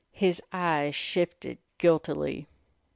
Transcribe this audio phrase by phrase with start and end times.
[0.13, 2.47] His eyes shifted guiltily.